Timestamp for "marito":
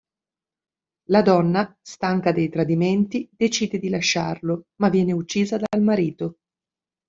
5.83-6.39